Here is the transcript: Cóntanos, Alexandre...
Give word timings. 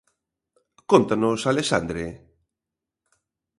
Cóntanos, 0.91 1.39
Alexandre... 1.51 2.05